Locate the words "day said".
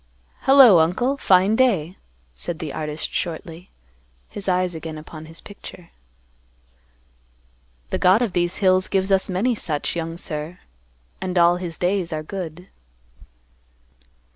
1.57-2.57